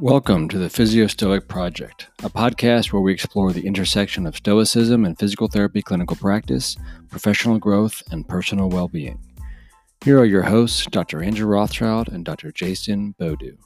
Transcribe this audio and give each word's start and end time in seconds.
Welcome 0.00 0.50
to 0.50 0.58
the 0.58 0.68
Physio 0.68 1.06
Stoic 1.06 1.48
Project, 1.48 2.08
a 2.22 2.28
podcast 2.28 2.92
where 2.92 3.00
we 3.00 3.14
explore 3.14 3.54
the 3.54 3.66
intersection 3.66 4.26
of 4.26 4.36
Stoicism 4.36 5.06
and 5.06 5.18
physical 5.18 5.48
therapy 5.48 5.80
clinical 5.80 6.16
practice, 6.16 6.76
professional 7.08 7.58
growth, 7.58 8.02
and 8.10 8.28
personal 8.28 8.68
well 8.68 8.88
being. 8.88 9.18
Here 10.04 10.18
are 10.18 10.26
your 10.26 10.42
hosts, 10.42 10.84
Dr. 10.84 11.22
Andrew 11.22 11.46
Rothschild 11.46 12.08
and 12.08 12.26
Dr. 12.26 12.52
Jason 12.52 13.14
Bodu. 13.18 13.56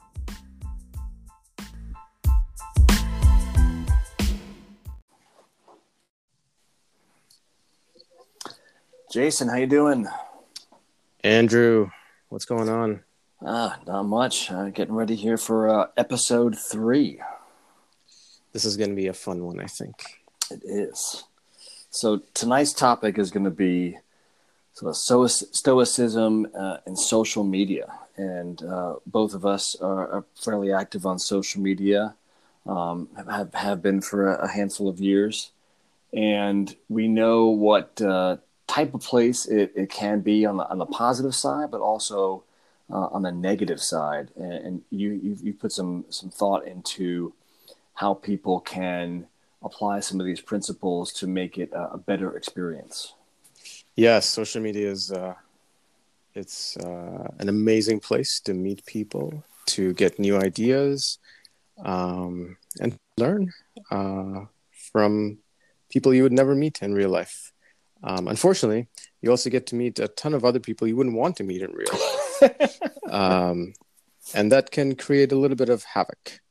Jason, 9.11 9.49
how 9.49 9.57
you 9.57 9.67
doing? 9.67 10.07
Andrew, 11.25 11.89
what's 12.29 12.45
going 12.45 12.69
on? 12.69 13.03
Ah, 13.43 13.79
not 13.87 14.03
much. 14.03 14.51
Uh, 14.51 14.69
getting 14.69 14.93
ready 14.93 15.15
here 15.15 15.37
for 15.37 15.67
uh, 15.67 15.87
episode 15.97 16.55
three. 16.55 17.19
This 18.53 18.65
is 18.65 18.77
going 18.77 18.91
to 18.91 18.95
be 18.95 19.07
a 19.07 19.13
fun 19.13 19.43
one, 19.43 19.59
I 19.59 19.65
think. 19.65 19.95
It 20.51 20.61
is. 20.63 21.23
So 21.89 22.21
tonight's 22.35 22.71
topic 22.71 23.17
is 23.17 23.31
going 23.31 23.45
to 23.45 23.49
be 23.49 23.97
sort 24.73 24.91
of 24.91 25.31
stoicism 25.31 26.51
uh, 26.55 26.77
and 26.85 26.97
social 26.97 27.43
media, 27.43 27.91
and 28.15 28.61
uh, 28.61 28.95
both 29.07 29.33
of 29.33 29.43
us 29.43 29.75
are, 29.81 30.07
are, 30.07 30.25
fairly 30.35 30.71
active 30.71 31.07
on 31.07 31.17
social 31.17 31.63
media. 31.63 32.13
Um, 32.67 33.09
have 33.17 33.53
have 33.55 33.81
been 33.81 34.01
for 34.01 34.35
a, 34.35 34.47
handful 34.47 34.87
of 34.87 34.99
years, 34.99 35.49
and 36.13 36.75
we 36.89 37.07
know 37.07 37.47
what 37.47 37.99
uh, 38.01 38.37
type 38.67 38.93
of 38.93 39.01
place 39.01 39.47
it, 39.47 39.71
it 39.75 39.89
can 39.89 40.19
be 40.19 40.45
on 40.45 40.57
the 40.57 40.69
on 40.69 40.77
the 40.77 40.85
positive 40.85 41.33
side, 41.33 41.71
but 41.71 41.81
also 41.81 42.43
uh, 42.91 43.07
on 43.11 43.21
the 43.21 43.31
negative 43.31 43.81
side, 43.81 44.29
and, 44.35 44.53
and 44.53 44.81
you 44.89 45.19
you've, 45.23 45.41
you 45.41 45.53
put 45.53 45.71
some 45.71 46.05
some 46.09 46.29
thought 46.29 46.67
into 46.67 47.33
how 47.93 48.13
people 48.13 48.59
can 48.59 49.27
apply 49.63 49.99
some 49.99 50.19
of 50.19 50.25
these 50.25 50.41
principles 50.41 51.13
to 51.13 51.27
make 51.27 51.57
it 51.57 51.71
a, 51.73 51.93
a 51.93 51.97
better 51.97 52.35
experience. 52.35 53.13
Yes, 53.95 54.25
social 54.25 54.61
media 54.61 54.89
is 54.89 55.11
uh, 55.11 55.35
it's 56.33 56.77
uh, 56.77 57.27
an 57.39 57.49
amazing 57.49 57.99
place 57.99 58.39
to 58.41 58.53
meet 58.53 58.85
people, 58.85 59.43
to 59.67 59.93
get 59.93 60.19
new 60.19 60.37
ideas, 60.37 61.19
um, 61.83 62.57
and 62.79 62.97
learn 63.17 63.51
uh, 63.91 64.45
from 64.91 65.37
people 65.89 66.13
you 66.13 66.23
would 66.23 66.31
never 66.31 66.55
meet 66.55 66.81
in 66.81 66.93
real 66.93 67.09
life. 67.09 67.51
Um, 68.03 68.27
unfortunately, 68.27 68.87
you 69.21 69.29
also 69.29 69.49
get 69.49 69.67
to 69.67 69.75
meet 69.75 69.99
a 69.99 70.07
ton 70.07 70.33
of 70.33 70.43
other 70.43 70.59
people 70.59 70.87
you 70.87 70.95
wouldn't 70.95 71.15
want 71.15 71.35
to 71.37 71.43
meet 71.43 71.61
in 71.61 71.71
real 71.71 71.91
life. 71.91 72.20
Um, 73.09 73.73
and 74.33 74.51
that 74.51 74.71
can 74.71 74.95
create 74.95 75.31
a 75.31 75.37
little 75.37 75.57
bit 75.57 75.69
of 75.69 75.83
havoc 75.83 76.41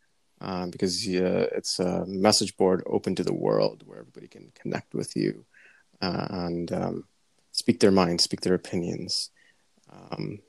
um, 0.41 0.71
because 0.71 1.07
yeah, 1.07 1.47
it's 1.53 1.79
a 1.79 2.05
message 2.07 2.57
board 2.57 2.83
open 2.87 3.15
to 3.15 3.25
the 3.25 3.35
world 3.35 3.83
where 3.87 3.99
everybody 3.99 4.29
can 4.29 4.53
connect 4.55 4.95
with 4.95 5.15
you 5.15 5.45
uh, 6.01 6.27
and 6.31 6.73
um, 6.73 7.05
speak 7.53 7.81
their 7.81 7.91
minds, 7.91 8.25
speak 8.25 8.41
their 8.41 8.55
opinions. 8.55 9.31
Um, 9.91 10.41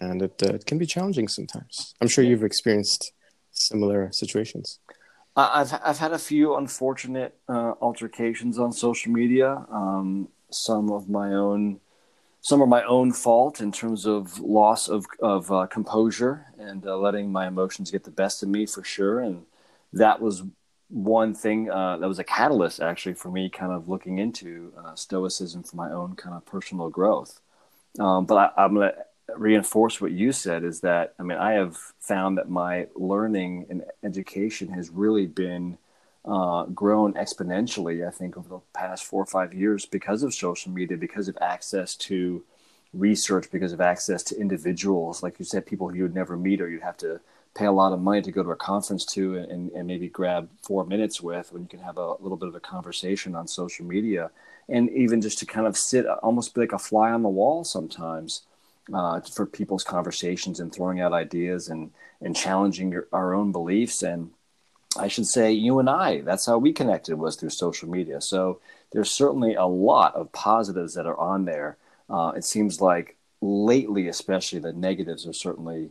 and 0.00 0.22
it, 0.22 0.42
uh, 0.42 0.54
it 0.54 0.66
can 0.66 0.78
be 0.78 0.86
challenging 0.86 1.28
sometimes. 1.28 1.94
I'm 2.00 2.08
sure 2.08 2.24
you've 2.24 2.44
experienced 2.44 3.12
similar 3.52 4.10
situations. 4.12 4.80
I've 5.34 5.72
I've 5.82 5.98
had 5.98 6.12
a 6.12 6.18
few 6.18 6.56
unfortunate 6.56 7.38
uh, 7.48 7.72
altercations 7.80 8.58
on 8.58 8.70
social 8.72 9.12
media. 9.12 9.64
Um, 9.70 10.28
some 10.50 10.90
of 10.90 11.08
my 11.08 11.32
own 11.32 11.80
some 12.42 12.60
are 12.60 12.66
my 12.66 12.82
own 12.82 13.12
fault 13.12 13.60
in 13.60 13.70
terms 13.70 14.04
of 14.04 14.38
loss 14.40 14.88
of 14.88 15.06
of 15.20 15.50
uh, 15.50 15.66
composure 15.68 16.46
and 16.58 16.84
uh, 16.86 16.96
letting 16.96 17.30
my 17.30 17.46
emotions 17.46 17.90
get 17.90 18.04
the 18.04 18.10
best 18.10 18.42
of 18.42 18.48
me 18.48 18.66
for 18.66 18.82
sure. 18.82 19.20
And 19.20 19.46
that 19.92 20.20
was 20.20 20.42
one 20.88 21.34
thing 21.34 21.70
uh, 21.70 21.98
that 21.98 22.08
was 22.08 22.18
a 22.18 22.24
catalyst 22.24 22.80
actually 22.80 23.14
for 23.14 23.30
me, 23.30 23.48
kind 23.48 23.72
of 23.72 23.88
looking 23.88 24.18
into 24.18 24.72
uh, 24.76 24.94
stoicism 24.96 25.62
for 25.62 25.76
my 25.76 25.90
own 25.92 26.16
kind 26.16 26.34
of 26.34 26.44
personal 26.44 26.90
growth. 26.90 27.40
Um, 28.00 28.26
but 28.26 28.36
I, 28.36 28.64
I'm 28.64 28.74
going 28.74 28.90
to 28.90 28.96
reinforce 29.36 30.00
what 30.00 30.10
you 30.10 30.32
said 30.32 30.64
is 30.64 30.80
that 30.80 31.14
I 31.20 31.22
mean 31.22 31.38
I 31.38 31.52
have 31.52 31.76
found 32.00 32.38
that 32.38 32.50
my 32.50 32.88
learning 32.96 33.66
and 33.70 33.84
education 34.02 34.68
has 34.70 34.90
really 34.90 35.26
been 35.26 35.78
uh, 36.24 36.64
grown 36.66 37.14
exponentially, 37.14 38.06
I 38.06 38.10
think, 38.10 38.36
over 38.36 38.48
the 38.48 38.60
past 38.72 39.04
four 39.04 39.22
or 39.22 39.26
five 39.26 39.52
years 39.52 39.86
because 39.86 40.22
of 40.22 40.34
social 40.34 40.70
media, 40.70 40.96
because 40.96 41.28
of 41.28 41.36
access 41.40 41.96
to 41.96 42.44
research, 42.92 43.50
because 43.50 43.72
of 43.72 43.80
access 43.80 44.22
to 44.24 44.38
individuals, 44.38 45.22
like 45.22 45.38
you 45.38 45.44
said, 45.44 45.66
people 45.66 45.94
you 45.94 46.02
would 46.02 46.14
never 46.14 46.36
meet 46.36 46.60
or 46.60 46.68
you'd 46.68 46.82
have 46.82 46.96
to 46.98 47.20
pay 47.54 47.66
a 47.66 47.72
lot 47.72 47.92
of 47.92 48.00
money 48.00 48.22
to 48.22 48.32
go 48.32 48.42
to 48.42 48.50
a 48.50 48.56
conference 48.56 49.04
to 49.04 49.36
and, 49.36 49.70
and 49.72 49.86
maybe 49.86 50.08
grab 50.08 50.48
four 50.62 50.84
minutes 50.86 51.20
with 51.20 51.52
when 51.52 51.62
you 51.62 51.68
can 51.68 51.80
have 51.80 51.98
a 51.98 52.12
little 52.22 52.36
bit 52.36 52.48
of 52.48 52.54
a 52.54 52.60
conversation 52.60 53.34
on 53.34 53.46
social 53.46 53.84
media. 53.84 54.30
And 54.68 54.90
even 54.90 55.20
just 55.20 55.38
to 55.40 55.46
kind 55.46 55.66
of 55.66 55.76
sit 55.76 56.06
almost 56.06 56.56
like 56.56 56.72
a 56.72 56.78
fly 56.78 57.10
on 57.10 57.22
the 57.22 57.28
wall 57.28 57.64
sometimes 57.64 58.42
uh, 58.92 59.20
for 59.20 59.44
people's 59.44 59.84
conversations 59.84 60.60
and 60.60 60.72
throwing 60.72 61.00
out 61.00 61.12
ideas 61.12 61.68
and, 61.68 61.90
and 62.20 62.34
challenging 62.34 62.90
your, 62.92 63.08
our 63.12 63.34
own 63.34 63.52
beliefs. 63.52 64.02
And 64.02 64.30
I 64.96 65.08
should 65.08 65.26
say 65.26 65.52
you 65.52 65.78
and 65.78 65.88
I. 65.88 66.20
That's 66.20 66.46
how 66.46 66.58
we 66.58 66.72
connected 66.72 67.16
was 67.16 67.36
through 67.36 67.50
social 67.50 67.88
media. 67.88 68.20
So 68.20 68.60
there's 68.92 69.10
certainly 69.10 69.54
a 69.54 69.66
lot 69.66 70.14
of 70.14 70.32
positives 70.32 70.94
that 70.94 71.06
are 71.06 71.16
on 71.16 71.44
there. 71.44 71.76
Uh, 72.10 72.32
it 72.36 72.44
seems 72.44 72.80
like 72.80 73.16
lately, 73.40 74.08
especially 74.08 74.58
the 74.58 74.72
negatives 74.72 75.26
are 75.26 75.32
certainly 75.32 75.90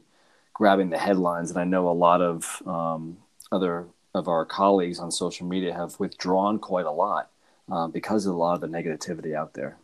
grabbing 0.53 0.89
the 0.89 0.97
headlines, 0.97 1.49
and 1.49 1.59
I 1.59 1.63
know 1.63 1.89
a 1.89 1.91
lot 1.91 2.21
of 2.21 2.61
um, 2.65 3.17
other 3.51 3.87
of 4.13 4.27
our 4.27 4.45
colleagues 4.45 4.99
on 4.99 5.09
social 5.09 5.47
media 5.47 5.73
have 5.73 5.99
withdrawn 5.99 6.59
quite 6.59 6.85
a 6.85 6.91
lot 6.91 7.29
uh, 7.71 7.87
because 7.87 8.25
of 8.25 8.35
a 8.35 8.37
lot 8.37 8.55
of 8.55 8.61
the 8.61 8.67
negativity 8.67 9.33
out 9.33 9.53
there. 9.53 9.77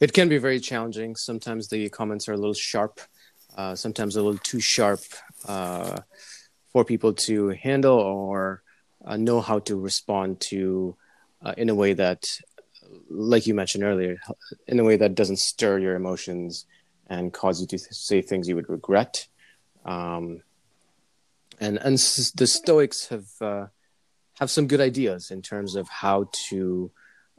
It 0.00 0.12
can 0.12 0.28
be 0.28 0.38
very 0.38 0.60
challenging. 0.60 1.16
Sometimes 1.16 1.68
the 1.68 1.88
comments 1.88 2.28
are 2.28 2.32
a 2.32 2.36
little 2.36 2.54
sharp, 2.54 3.00
uh, 3.56 3.74
sometimes 3.74 4.16
a 4.16 4.22
little 4.22 4.38
too 4.38 4.60
sharp. 4.60 5.00
For 6.76 6.84
people 6.84 7.14
to 7.14 7.48
handle 7.48 7.98
or 7.98 8.62
uh, 9.02 9.16
know 9.16 9.40
how 9.40 9.60
to 9.60 9.80
respond 9.80 10.40
to 10.50 10.94
uh, 11.42 11.54
in 11.56 11.70
a 11.70 11.74
way 11.74 11.94
that, 11.94 12.26
like 13.08 13.46
you 13.46 13.54
mentioned 13.54 13.82
earlier, 13.82 14.18
in 14.66 14.78
a 14.78 14.84
way 14.84 14.98
that 14.98 15.14
doesn't 15.14 15.38
stir 15.38 15.78
your 15.78 15.94
emotions 15.94 16.66
and 17.06 17.32
cause 17.32 17.62
you 17.62 17.66
to 17.68 17.78
say 17.78 18.20
things 18.20 18.46
you 18.46 18.56
would 18.56 18.68
regret. 18.68 19.26
Um, 19.86 20.42
and 21.60 21.78
and 21.78 21.96
the 21.96 22.46
Stoics 22.46 23.08
have 23.08 23.28
uh, 23.40 23.66
have 24.38 24.50
some 24.50 24.66
good 24.66 24.82
ideas 24.82 25.30
in 25.30 25.40
terms 25.40 25.76
of 25.76 25.88
how 25.88 26.28
to 26.50 26.90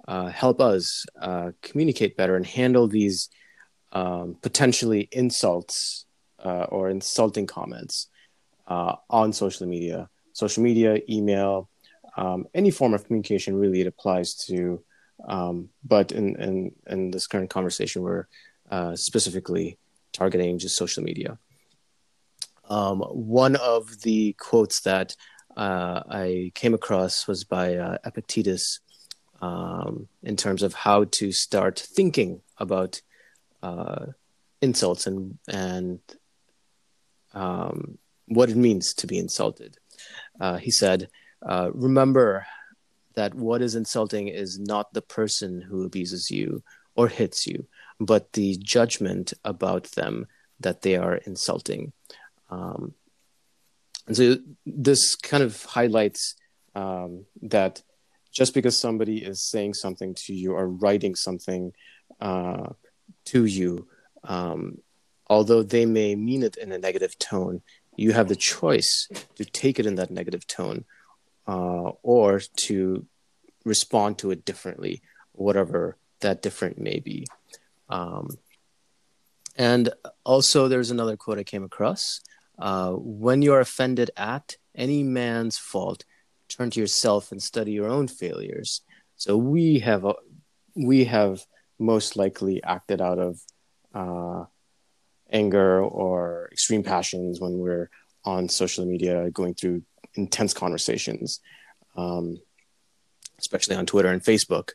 uh, 0.07 0.29
help 0.29 0.59
us 0.59 1.05
uh, 1.21 1.51
communicate 1.61 2.17
better 2.17 2.35
and 2.35 2.45
handle 2.47 2.87
these 2.87 3.29
um, 3.91 4.35
potentially 4.41 5.07
insults 5.11 6.07
uh, 6.43 6.65
or 6.69 6.89
insulting 6.89 7.45
comments 7.45 8.07
uh, 8.67 8.95
on 9.09 9.33
social 9.33 9.67
media, 9.67 10.09
social 10.33 10.63
media, 10.63 11.00
email, 11.09 11.69
um, 12.16 12.47
any 12.53 12.72
form 12.72 12.94
of 12.94 13.05
communication. 13.05 13.55
Really, 13.55 13.81
it 13.81 13.88
applies 13.88 14.35
to. 14.47 14.83
Um, 15.28 15.69
but 15.83 16.11
in, 16.11 16.35
in 16.35 16.72
in 16.88 17.11
this 17.11 17.28
current 17.28 17.50
conversation, 17.50 18.03
we're 18.03 18.28
uh, 18.69 18.95
specifically 18.95 19.78
targeting 20.13 20.59
just 20.59 20.75
social 20.78 21.03
media. 21.03 21.38
Um, 22.69 23.00
one 23.01 23.55
of 23.55 24.01
the 24.01 24.33
quotes 24.33 24.81
that 24.81 25.16
uh, 25.55 26.03
I 26.09 26.51
came 26.53 26.73
across 26.73 27.28
was 27.28 27.44
by 27.44 27.75
uh, 27.75 27.97
Epictetus 28.05 28.79
um, 29.41 30.07
in 30.22 30.35
terms 30.35 30.63
of 30.63 30.73
how 30.73 31.05
to 31.11 31.31
start 31.31 31.79
thinking 31.79 32.41
about 32.57 33.01
uh, 33.64 34.08
insults 34.61 35.08
and 35.08 35.37
and 35.47 35.99
um, 37.34 37.97
what 38.28 38.50
it 38.50 38.58
means 38.58 38.94
to 38.96 39.08
be 39.08 39.18
insulted. 39.18 39.78
Uh, 40.40 40.58
he 40.58 40.72
said, 40.72 41.09
uh, 41.46 41.70
Remember 41.74 42.46
that 43.16 43.34
what 43.34 43.62
is 43.62 43.76
insulting 43.76 44.28
is 44.28 44.59
not 44.59 44.94
the 44.94 45.02
person 45.02 45.62
who 45.62 45.84
abuses 45.84 46.29
you 46.29 46.64
or 46.96 47.08
hits 47.08 47.47
you, 47.47 47.66
but 48.00 48.34
the 48.34 48.58
judgment 48.58 49.34
about 49.44 49.85
them 49.94 50.28
that 50.59 50.82
they 50.82 50.96
are 50.97 51.16
insulting. 51.16 51.94
Um, 52.50 52.94
and 54.08 54.16
so 54.16 54.38
this 54.66 55.16
kind 55.16 55.44
of 55.44 55.64
highlights 55.64 56.35
um, 56.76 57.26
that 57.41 57.82
just 58.32 58.53
because 58.53 58.78
somebody 58.78 59.18
is 59.18 59.41
saying 59.41 59.74
something 59.74 60.14
to 60.14 60.34
you 60.34 60.53
or 60.53 60.68
writing 60.68 61.16
something 61.16 61.74
uh, 62.22 62.68
to 63.26 63.46
you, 63.46 63.88
um, 64.24 64.78
although 65.28 65.64
they 65.64 65.85
may 65.85 66.16
mean 66.16 66.44
it 66.44 66.56
in 66.58 66.72
a 66.72 66.78
negative 66.78 67.18
tone, 67.18 67.62
you 67.97 68.14
have 68.14 68.29
the 68.29 68.35
choice 68.35 69.09
to 69.35 69.44
take 69.44 69.79
it 69.79 69.85
in 69.85 69.96
that 69.96 70.11
negative 70.11 70.47
tone 70.47 70.85
uh, 71.47 71.91
or 72.03 72.40
to 72.55 73.05
respond 73.66 74.20
to 74.20 74.32
it 74.32 74.46
differently, 74.46 75.02
whatever 75.34 75.97
that 76.22 76.41
different 76.41 76.79
may 76.79 76.99
be. 76.99 77.28
Um, 77.90 78.38
and 79.58 79.90
also, 80.23 80.67
there's 80.67 80.91
another 80.91 81.17
quote 81.17 81.40
I 81.40 81.44
came 81.44 81.64
across 81.64 82.22
uh, 82.59 82.91
when 82.91 83.41
you 83.41 83.53
are 83.53 83.59
offended 83.59 84.11
at 84.16 84.58
any 84.76 85.03
man's 85.03 85.58
fault, 85.58 86.05
turn 86.47 86.70
to 86.72 86.79
yourself 86.79 87.32
and 87.32 87.41
study 87.41 87.72
your 87.72 87.90
own 87.90 88.08
failures. 88.08 88.82
So 89.16 89.35
we 89.35 89.79
have 89.79 90.05
we 90.76 91.05
have 91.05 91.43
most 91.79 92.16
likely 92.16 92.61
acted 92.64 93.02
out 93.02 93.20
of 93.20 93.41
uh, 93.93 94.46
anger 95.32 95.82
or 95.82 96.50
extreme 96.52 96.84
passions 96.84 97.40
when 97.40 97.58
we're 97.58 97.90
on 98.24 98.50
social 98.50 98.85
media 98.85 99.29
going 99.32 99.53
through 99.53 99.84
intense 100.16 100.53
conversations, 100.53 101.40
um, 101.96 102.40
especially 103.40 103.76
on 103.76 103.85
Twitter 103.85 104.09
and 104.09 104.24
Facebook. 104.24 104.72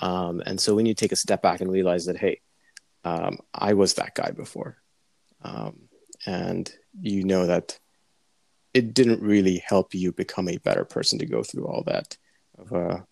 Um, 0.00 0.42
and 0.44 0.60
so 0.60 0.76
need 0.76 0.96
to 0.96 1.04
take 1.04 1.12
a 1.12 1.16
step 1.16 1.42
back 1.42 1.60
and 1.60 1.70
realize 1.70 2.06
that, 2.06 2.16
hey, 2.16 2.40
um, 3.04 3.38
I 3.54 3.74
was 3.74 3.94
that 3.94 4.14
guy 4.14 4.30
before. 4.30 4.76
Um, 5.42 5.88
and 6.26 6.72
you 7.00 7.24
know 7.24 7.46
that 7.46 7.78
it 8.74 8.94
didn't 8.94 9.22
really 9.22 9.62
help 9.64 9.94
you 9.94 10.12
become 10.12 10.48
a 10.48 10.58
better 10.58 10.84
person 10.84 11.18
to 11.18 11.26
go 11.26 11.42
through 11.42 11.66
all 11.66 11.82
that 11.86 12.16
of 12.58 12.72
a 12.72 13.06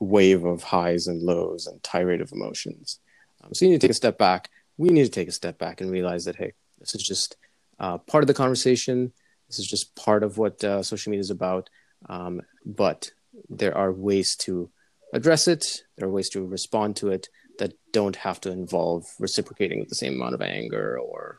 wave 0.00 0.44
of 0.44 0.62
highs 0.62 1.06
and 1.06 1.22
lows 1.22 1.66
and 1.66 1.82
tirade 1.82 2.20
of 2.20 2.32
emotions. 2.32 2.98
Um, 3.42 3.54
so 3.54 3.64
you 3.64 3.70
need 3.70 3.80
to 3.80 3.86
take 3.86 3.92
a 3.92 3.94
step 3.94 4.18
back. 4.18 4.50
We 4.82 4.88
need 4.88 5.04
to 5.04 5.10
take 5.10 5.28
a 5.28 5.32
step 5.32 5.58
back 5.58 5.80
and 5.80 5.92
realize 5.92 6.24
that, 6.24 6.34
hey, 6.34 6.54
this 6.80 6.96
is 6.96 7.04
just 7.04 7.36
uh, 7.78 7.98
part 7.98 8.24
of 8.24 8.26
the 8.26 8.34
conversation. 8.34 9.12
This 9.46 9.60
is 9.60 9.66
just 9.68 9.94
part 9.94 10.24
of 10.24 10.38
what 10.38 10.64
uh, 10.64 10.82
social 10.82 11.10
media 11.10 11.20
is 11.20 11.30
about. 11.30 11.70
Um, 12.08 12.42
but 12.66 13.12
there 13.48 13.78
are 13.78 13.92
ways 13.92 14.34
to 14.38 14.70
address 15.14 15.46
it. 15.46 15.84
There 15.96 16.08
are 16.08 16.10
ways 16.10 16.30
to 16.30 16.44
respond 16.44 16.96
to 16.96 17.10
it 17.10 17.28
that 17.60 17.74
don't 17.92 18.16
have 18.16 18.40
to 18.40 18.50
involve 18.50 19.06
reciprocating 19.20 19.78
with 19.78 19.88
the 19.88 19.94
same 19.94 20.14
amount 20.14 20.34
of 20.34 20.42
anger 20.42 20.98
or 20.98 21.38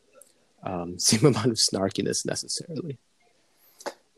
um, 0.63 0.97
same 1.11 1.25
amount 1.25 1.47
of 1.47 1.57
snarkiness 1.57 2.25
necessarily. 2.25 2.97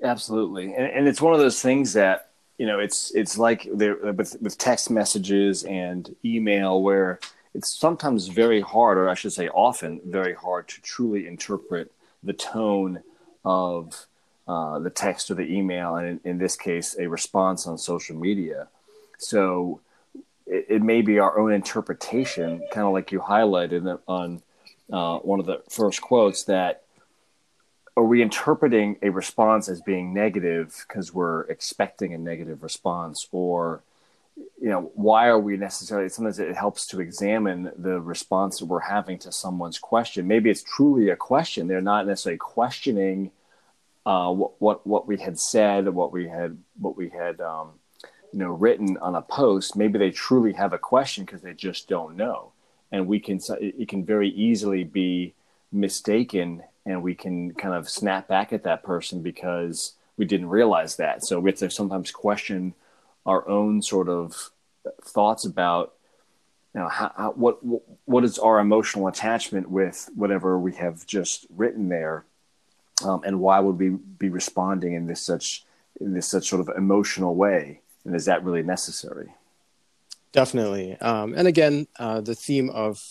Absolutely, 0.03 0.65
and, 0.75 0.85
and 0.85 1.07
it's 1.07 1.19
one 1.19 1.33
of 1.33 1.39
those 1.39 1.63
things 1.63 1.93
that 1.93 2.29
you 2.59 2.67
know 2.67 2.77
it's 2.77 3.11
it's 3.15 3.39
like 3.39 3.67
with 3.71 4.37
with 4.39 4.57
text 4.59 4.91
messages 4.91 5.63
and 5.63 6.15
email 6.23 6.83
where 6.83 7.19
it's 7.55 7.71
sometimes 7.71 8.27
very 8.27 8.59
hard, 8.59 8.97
or 8.97 9.09
I 9.09 9.13
should 9.13 9.33
say, 9.33 9.47
often 9.47 10.01
very 10.05 10.33
hard 10.33 10.67
to 10.67 10.81
truly 10.81 11.25
interpret 11.25 11.91
the 12.21 12.33
tone 12.33 13.01
of 13.45 14.07
uh, 14.47 14.79
the 14.79 14.89
text 14.89 15.31
or 15.31 15.35
the 15.35 15.49
email, 15.51 15.95
and 15.95 16.07
in, 16.07 16.31
in, 16.31 16.37
this 16.37 16.55
case, 16.55 16.95
a 16.99 17.07
response 17.07 17.65
on 17.65 17.77
social 17.77 18.15
media. 18.15 18.67
So 19.17 19.79
it, 20.45 20.65
it 20.69 20.81
may 20.81 21.01
be 21.01 21.17
our 21.19 21.39
own 21.39 21.53
interpretation, 21.53 22.61
kind 22.71 22.85
of 22.85 22.93
like 22.93 23.11
you 23.11 23.21
highlighted 23.21 23.99
on 24.07 24.41
uh, 24.91 25.19
one 25.19 25.39
of 25.39 25.45
the 25.45 25.63
first 25.69 26.01
quotes 26.01 26.43
that 26.43 26.83
are 27.97 28.03
we 28.03 28.21
interpreting 28.21 28.97
a 29.01 29.09
response 29.09 29.69
as 29.69 29.79
being 29.81 30.13
negative 30.13 30.85
because 30.87 31.13
we're 31.13 31.43
expecting 31.43 32.13
a 32.13 32.17
negative 32.17 32.61
response 32.61 33.27
or 33.31 33.81
you 34.37 34.69
know 34.69 34.91
why 34.95 35.27
are 35.27 35.39
we 35.39 35.57
necessarily 35.57 36.09
sometimes 36.09 36.39
it 36.39 36.55
helps 36.55 36.87
to 36.87 36.99
examine 36.99 37.71
the 37.77 37.99
response 38.01 38.59
that 38.59 38.65
we're 38.65 38.79
having 38.79 39.17
to 39.19 39.31
someone's 39.31 39.79
question. 39.79 40.27
Maybe 40.27 40.49
it's 40.49 40.63
truly 40.63 41.09
a 41.09 41.15
question. 41.15 41.67
They're 41.67 41.81
not 41.81 42.07
necessarily 42.07 42.37
questioning 42.37 43.31
uh, 44.05 44.31
what, 44.31 44.51
what 44.59 44.85
what 44.85 45.07
we 45.07 45.17
had 45.17 45.39
said 45.39 45.87
what 45.89 46.11
we 46.11 46.27
had 46.27 46.57
what 46.79 46.97
we 46.97 47.09
had 47.09 47.39
um, 47.41 47.71
you 48.31 48.39
know 48.39 48.51
written 48.51 48.97
on 48.97 49.15
a 49.15 49.21
post. 49.21 49.75
Maybe 49.75 49.97
they 49.99 50.11
truly 50.11 50.53
have 50.53 50.73
a 50.73 50.77
question 50.77 51.25
because 51.25 51.41
they 51.41 51.53
just 51.53 51.87
don't 51.87 52.17
know. 52.17 52.51
And 52.91 53.07
we 53.07 53.19
can 53.19 53.39
it 53.59 53.87
can 53.87 54.05
very 54.05 54.29
easily 54.29 54.83
be 54.83 55.33
mistaken 55.71 56.63
and 56.85 57.01
we 57.01 57.15
can 57.15 57.53
kind 57.53 57.73
of 57.73 57.89
snap 57.89 58.27
back 58.27 58.53
at 58.53 58.63
that 58.63 58.83
person 58.83 59.21
because 59.21 59.93
we 60.17 60.25
didn't 60.25 60.49
realize 60.49 60.95
that. 60.97 61.23
So 61.25 61.39
we 61.39 61.49
have 61.49 61.59
to 61.59 61.69
sometimes 61.69 62.11
question 62.11 62.73
our 63.25 63.47
own 63.47 63.81
sort 63.81 64.09
of 64.09 64.51
thoughts 65.03 65.45
about 65.45 65.93
you 66.73 66.81
know 66.81 66.89
how, 66.89 67.11
how, 67.15 67.31
what 67.31 67.59
what 68.05 68.23
is 68.23 68.37
our 68.37 68.59
emotional 68.59 69.07
attachment 69.07 69.69
with 69.69 70.09
whatever 70.15 70.59
we 70.59 70.75
have 70.75 71.05
just 71.05 71.45
written 71.49 71.89
there? 71.89 72.25
Um, 73.03 73.21
and 73.25 73.39
why 73.39 73.59
would 73.59 73.77
we 73.77 73.89
be 73.89 74.29
responding 74.29 74.93
in 74.93 75.07
this 75.07 75.21
such 75.21 75.65
in 76.01 76.13
this 76.13 76.27
such 76.27 76.49
sort 76.49 76.61
of 76.61 76.75
emotional 76.75 77.35
way? 77.35 77.81
And 78.03 78.15
is 78.15 78.25
that 78.25 78.43
really 78.43 78.63
necessary? 78.63 79.33
Definitely. 80.33 80.97
Um, 80.99 81.33
and 81.35 81.47
again 81.47 81.87
uh, 81.97 82.21
the 82.21 82.35
theme 82.35 82.69
of 82.69 83.01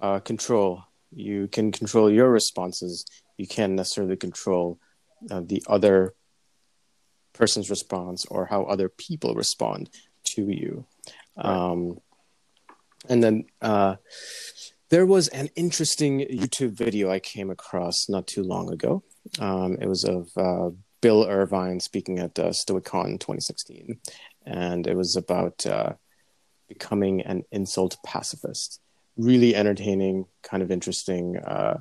uh, 0.00 0.18
control. 0.18 0.84
You 1.14 1.46
can 1.46 1.70
control 1.70 2.10
your 2.10 2.30
responses. 2.30 3.06
You 3.36 3.46
can't 3.46 3.74
necessarily 3.74 4.16
control 4.16 4.80
uh, 5.30 5.42
the 5.44 5.62
other 5.68 6.14
person's 7.32 7.70
response 7.70 8.24
or 8.26 8.46
how 8.46 8.64
other 8.64 8.88
people 8.88 9.34
respond 9.34 9.90
to 10.24 10.48
you. 10.48 10.84
Right. 11.36 11.46
Um, 11.46 12.00
and 13.08 13.22
then 13.22 13.44
uh, 13.60 13.96
there 14.90 15.06
was 15.06 15.28
an 15.28 15.48
interesting 15.56 16.20
YouTube 16.20 16.72
video 16.72 17.10
I 17.10 17.18
came 17.18 17.50
across 17.50 18.08
not 18.08 18.26
too 18.26 18.42
long 18.42 18.72
ago. 18.72 19.02
Um, 19.38 19.78
it 19.80 19.88
was 19.88 20.04
of 20.04 20.30
uh, 20.36 20.70
Bill 21.00 21.24
Irvine 21.24 21.80
speaking 21.80 22.18
at 22.18 22.38
uh, 22.38 22.50
StoicCon 22.50 23.18
2016, 23.18 23.98
and 24.46 24.86
it 24.86 24.96
was 24.96 25.16
about 25.16 25.66
uh, 25.66 25.94
becoming 26.68 27.22
an 27.22 27.44
insult 27.50 27.96
pacifist. 28.04 28.80
Really 29.16 29.54
entertaining, 29.54 30.26
kind 30.42 30.62
of 30.62 30.70
interesting 30.70 31.38
uh, 31.38 31.78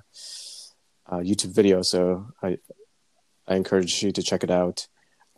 uh, 1.10 1.18
YouTube 1.18 1.54
video. 1.54 1.82
So 1.82 2.28
I, 2.42 2.58
I 3.48 3.56
encourage 3.56 4.04
you 4.04 4.12
to 4.12 4.24
check 4.24 4.44
it 4.44 4.52
out. 4.52 4.88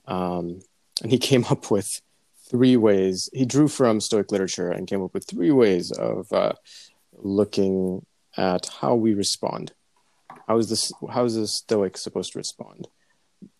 Um, 0.05 0.61
and 1.01 1.11
he 1.11 1.17
came 1.17 1.45
up 1.45 1.71
with 1.71 2.01
three 2.49 2.77
ways. 2.77 3.29
He 3.33 3.45
drew 3.45 3.67
from 3.67 3.99
Stoic 3.99 4.31
literature 4.31 4.69
and 4.69 4.87
came 4.87 5.03
up 5.03 5.13
with 5.13 5.25
three 5.25 5.51
ways 5.51 5.91
of 5.91 6.31
uh, 6.31 6.53
looking 7.13 8.05
at 8.37 8.67
how 8.81 8.95
we 8.95 9.13
respond. 9.13 9.73
How 10.47 10.57
is 10.57 10.69
this? 10.69 10.91
How 11.09 11.25
is 11.25 11.35
a 11.37 11.47
Stoic 11.47 11.97
supposed 11.97 12.33
to 12.33 12.39
respond 12.39 12.87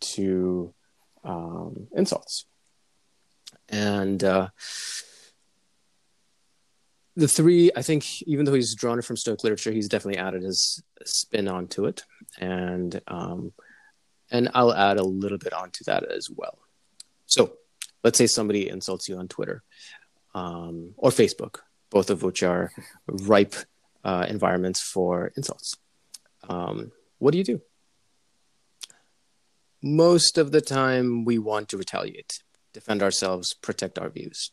to 0.01 0.73
um, 1.23 1.87
insults? 1.95 2.45
And 3.69 4.23
uh, 4.23 4.49
the 7.15 7.27
three, 7.27 7.71
I 7.75 7.81
think, 7.81 8.21
even 8.23 8.45
though 8.45 8.53
he's 8.53 8.75
drawn 8.75 8.99
it 8.99 9.05
from 9.05 9.17
Stoic 9.17 9.43
literature, 9.43 9.71
he's 9.71 9.87
definitely 9.87 10.19
added 10.19 10.43
his 10.43 10.83
spin 11.05 11.47
onto 11.47 11.85
it, 11.85 12.03
and 12.39 13.01
um, 13.07 13.53
and 14.33 14.49
I'll 14.55 14.73
add 14.73 14.97
a 14.97 15.03
little 15.03 15.37
bit 15.37 15.53
onto 15.53 15.85
that 15.85 16.11
as 16.11 16.29
well. 16.29 16.57
So 17.27 17.53
let's 18.03 18.17
say 18.17 18.27
somebody 18.27 18.67
insults 18.67 19.07
you 19.07 19.17
on 19.17 19.27
Twitter 19.27 19.63
um, 20.33 20.93
or 20.97 21.11
Facebook, 21.11 21.59
both 21.91 22.09
of 22.09 22.23
which 22.23 22.41
are 22.41 22.71
ripe 23.07 23.55
uh, 24.03 24.25
environments 24.27 24.81
for 24.81 25.31
insults. 25.37 25.77
Um, 26.49 26.91
what 27.19 27.31
do 27.31 27.37
you 27.37 27.43
do? 27.43 27.61
Most 29.81 30.37
of 30.37 30.51
the 30.51 30.61
time, 30.61 31.25
we 31.25 31.37
want 31.37 31.69
to 31.69 31.77
retaliate, 31.77 32.41
defend 32.73 33.03
ourselves, 33.03 33.53
protect 33.53 33.99
our 33.99 34.09
views. 34.09 34.51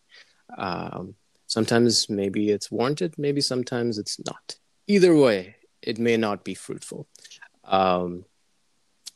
Um, 0.59 1.15
sometimes 1.47 2.11
maybe 2.11 2.51
it's 2.51 2.71
warranted, 2.71 3.15
maybe 3.17 3.41
sometimes 3.41 3.97
it's 3.97 4.19
not. 4.25 4.57
Either 4.87 5.15
way, 5.17 5.57
it 5.83 5.99
may 5.99 6.17
not 6.17 6.45
be 6.45 6.55
fruitful. 6.55 7.09
Um, 7.65 8.25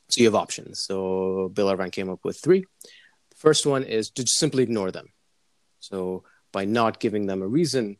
so 0.08 0.20
you 0.20 0.26
have 0.26 0.34
options. 0.34 0.84
So 0.84 1.50
Bill 1.52 1.70
Irvine 1.70 1.90
came 1.90 2.11
up 2.11 2.25
with 2.25 2.40
three. 2.40 2.64
The 3.30 3.37
first 3.37 3.66
one 3.66 3.82
is 3.82 4.11
to 4.11 4.26
simply 4.26 4.62
ignore 4.62 4.90
them. 4.90 5.12
So 5.80 6.25
by 6.52 6.64
not 6.64 7.00
giving 7.00 7.26
them 7.26 7.42
a 7.42 7.49
reason 7.49 7.96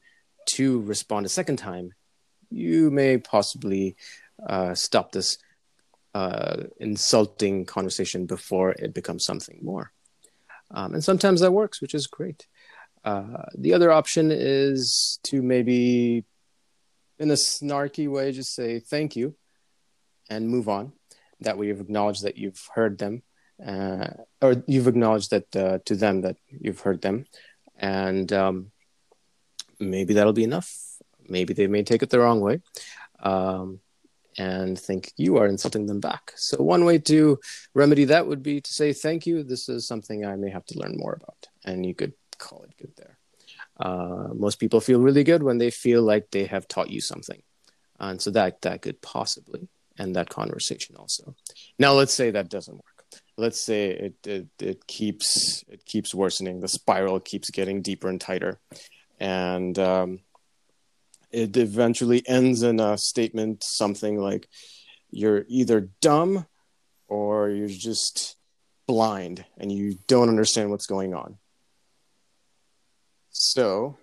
to 0.47 0.81
respond 0.83 1.27
a 1.27 1.31
second 1.31 1.57
time, 1.57 1.93
you 2.51 2.91
may 2.91 3.19
possibly 3.19 3.97
uh, 4.47 4.75
stop 4.75 5.13
this 5.13 5.39
uh, 6.15 6.65
insulting 6.79 7.65
conversation 7.65 8.27
before 8.27 8.73
it 8.73 8.95
becomes 8.95 9.25
something 9.25 9.59
more. 9.63 9.91
Um, 10.71 10.95
and 10.95 11.05
sometimes 11.05 11.41
that 11.41 11.53
works, 11.53 11.81
which 11.81 11.95
is 11.95 12.07
great. 12.07 12.47
Uh, 13.05 13.45
the 13.57 13.75
other 13.75 13.91
option 13.91 14.31
is 14.31 15.19
to 15.25 15.43
maybe, 15.43 16.25
in 17.19 17.31
a 17.31 17.35
snarky 17.35 18.09
way, 18.09 18.33
just 18.33 18.55
say 18.55 18.79
thank 18.79 19.17
you 19.17 19.35
and 20.31 20.49
move 20.49 20.69
on 20.69 20.93
that 21.41 21.59
you've 21.59 21.81
acknowledged 21.81 22.25
that 22.25 22.37
you've 22.37 22.69
heard 22.75 22.99
them 22.99 23.23
uh, 23.65 24.09
or 24.41 24.63
you've 24.67 24.89
acknowledged 24.89 25.31
that 25.31 25.57
uh, 25.57 25.79
to 25.85 25.95
them 25.95 26.23
that 26.23 26.37
you've 26.49 26.81
heard 26.81 27.03
them. 27.03 27.27
And 27.77 28.33
um, 28.33 28.71
maybe 29.79 30.15
that'll 30.15 30.33
be 30.33 30.45
enough. 30.45 30.73
Maybe 31.29 31.55
they 31.55 31.67
may 31.67 31.83
take 31.83 32.03
it 32.03 32.11
the 32.11 32.19
wrong 32.19 32.41
way 32.41 32.61
um, 33.23 33.81
and 34.37 34.79
think 34.79 35.13
you 35.17 35.39
are 35.39 35.47
insulting 35.47 35.87
them 35.87 36.01
back. 36.01 36.33
So 36.37 36.63
one 36.63 36.85
way 36.85 36.99
to 36.99 37.39
remedy 37.75 38.05
that 38.07 38.27
would 38.27 38.43
be 38.43 38.61
to 38.61 38.73
say 38.73 38.93
thank 38.93 39.27
you. 39.27 39.43
This 39.43 39.69
is 39.69 39.87
something 39.87 40.25
i 40.25 40.37
may 40.37 40.51
have 40.51 40.67
to 40.67 40.79
learn 40.79 40.97
more 40.97 41.15
about. 41.15 41.49
And 41.65 41.87
you 41.87 41.95
could 41.95 42.13
call 42.39 42.63
it 42.63 42.77
good 42.77 42.93
there. 42.97 43.19
Uh, 43.79 44.29
most 44.35 44.61
people 44.61 44.81
feel 44.81 45.01
really 45.01 45.25
good 45.25 45.43
when 45.43 45.59
they 45.59 45.71
feel 45.71 46.03
like 46.03 46.31
they 46.31 46.45
have 46.45 46.69
taught 46.69 46.91
you 46.91 47.01
something. 47.01 47.43
And 47.99 48.21
so 48.21 48.31
that 48.33 48.63
that 48.63 48.83
could 48.83 49.01
possibly 49.01 49.69
end 49.99 50.17
that 50.17 50.29
conversation 50.29 50.97
also. 50.97 51.35
Now, 51.79 51.93
let's 51.93 52.13
say 52.13 52.31
that 52.31 52.49
doesn't 52.49 52.75
work. 52.75 53.05
Let's 53.37 53.61
say 53.61 53.91
it, 53.91 54.15
it, 54.27 54.47
it 54.61 54.87
keeps 54.87 55.65
it 55.69 55.85
keeps 55.85 56.15
worsening. 56.15 56.61
The 56.61 56.69
spiral 56.69 57.21
keeps 57.21 57.51
getting 57.51 57.83
deeper 57.83 58.09
and 58.09 58.21
tighter, 58.21 58.61
and 59.19 59.79
um, 59.79 60.21
it 61.31 61.57
eventually 61.57 62.27
ends 62.27 62.63
in 62.63 62.81
a 62.81 62.97
statement 62.97 63.65
something 63.65 64.19
like, 64.19 64.49
"You're 65.11 65.45
either 65.49 65.89
dumb, 66.01 66.47
or 67.09 67.51
you're 67.51 67.69
just 67.69 68.37
blind, 68.87 69.45
and 69.59 69.71
you 69.71 69.99
don't 70.07 70.29
understand 70.29 70.71
what's 70.71 70.87
going 70.87 71.15
on." 71.15 71.39
So, 73.31 73.99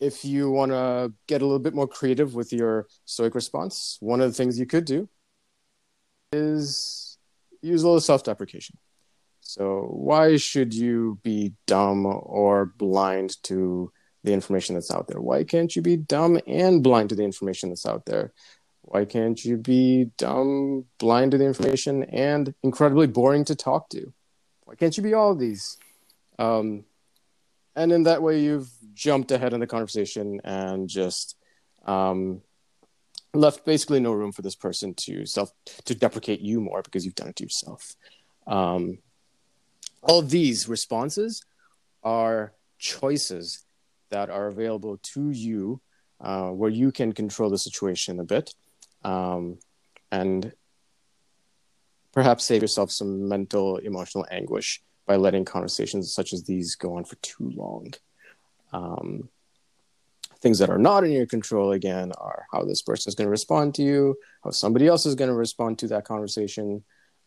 if 0.00 0.24
you 0.24 0.50
want 0.50 0.72
to 0.72 1.12
get 1.26 1.42
a 1.42 1.44
little 1.44 1.58
bit 1.58 1.74
more 1.74 1.88
creative 1.88 2.34
with 2.34 2.52
your 2.52 2.86
stoic 3.04 3.34
response, 3.34 3.96
one 4.00 4.20
of 4.20 4.30
the 4.30 4.34
things 4.34 4.58
you 4.58 4.66
could 4.66 4.84
do 4.84 5.08
is 6.32 7.18
use 7.62 7.82
a 7.82 7.86
little 7.86 8.00
self 8.00 8.24
deprecation. 8.24 8.78
So, 9.40 9.88
why 9.90 10.36
should 10.36 10.74
you 10.74 11.18
be 11.22 11.52
dumb 11.66 12.06
or 12.06 12.66
blind 12.66 13.42
to 13.44 13.92
the 14.24 14.32
information 14.32 14.74
that's 14.74 14.90
out 14.90 15.06
there? 15.06 15.20
Why 15.20 15.44
can't 15.44 15.74
you 15.76 15.82
be 15.82 15.96
dumb 15.96 16.40
and 16.46 16.82
blind 16.82 17.10
to 17.10 17.14
the 17.14 17.24
information 17.24 17.68
that's 17.68 17.86
out 17.86 18.06
there? 18.06 18.32
Why 18.80 19.04
can't 19.04 19.42
you 19.44 19.56
be 19.56 20.10
dumb, 20.18 20.86
blind 20.98 21.32
to 21.32 21.38
the 21.38 21.46
information, 21.46 22.04
and 22.04 22.54
incredibly 22.62 23.06
boring 23.06 23.44
to 23.46 23.54
talk 23.54 23.88
to? 23.90 24.12
Why 24.64 24.74
can't 24.74 24.96
you 24.96 25.02
be 25.02 25.14
all 25.14 25.32
of 25.32 25.38
these? 25.38 25.76
Um, 26.38 26.84
and 27.76 27.92
in 27.92 28.04
that 28.04 28.22
way 28.22 28.40
you've 28.40 28.70
jumped 28.94 29.30
ahead 29.30 29.52
in 29.52 29.60
the 29.60 29.66
conversation 29.66 30.40
and 30.44 30.88
just 30.88 31.36
um, 31.84 32.40
left 33.34 33.64
basically 33.64 34.00
no 34.00 34.12
room 34.12 34.32
for 34.32 34.42
this 34.42 34.54
person 34.54 34.94
to 34.94 35.26
self 35.26 35.50
to 35.84 35.94
deprecate 35.94 36.40
you 36.40 36.60
more 36.60 36.82
because 36.82 37.04
you've 37.04 37.14
done 37.14 37.28
it 37.28 37.36
to 37.36 37.44
yourself. 37.44 37.96
Um, 38.46 38.98
all 40.02 40.22
these 40.22 40.68
responses 40.68 41.42
are 42.02 42.52
choices 42.78 43.64
that 44.10 44.30
are 44.30 44.48
available 44.48 44.98
to 44.98 45.30
you 45.30 45.80
uh, 46.20 46.50
where 46.50 46.70
you 46.70 46.92
can 46.92 47.12
control 47.12 47.50
the 47.50 47.58
situation 47.58 48.20
a 48.20 48.24
bit 48.24 48.54
um, 49.02 49.58
and 50.12 50.52
perhaps 52.12 52.44
save 52.44 52.62
yourself 52.62 52.90
some 52.90 53.28
mental 53.28 53.78
emotional 53.78 54.26
anguish 54.30 54.82
by 55.06 55.16
letting 55.16 55.44
conversations 55.44 56.14
such 56.14 56.32
as 56.32 56.44
these 56.44 56.74
go 56.74 56.96
on 56.96 57.04
for 57.04 57.16
too 57.16 57.52
long. 57.54 57.92
Um, 58.72 59.28
things 60.40 60.58
that 60.58 60.70
are 60.70 60.78
not 60.78 61.04
in 61.04 61.12
your 61.12 61.26
control, 61.26 61.72
again, 61.72 62.12
are 62.18 62.46
how 62.52 62.64
this 62.64 62.82
person 62.82 63.10
is 63.10 63.14
going 63.14 63.26
to 63.26 63.30
respond 63.30 63.74
to 63.74 63.82
you, 63.82 64.16
how 64.42 64.50
somebody 64.50 64.86
else 64.86 65.06
is 65.06 65.14
going 65.14 65.30
to 65.30 65.34
respond 65.34 65.78
to 65.78 65.88
that 65.88 66.04
conversation. 66.04 66.84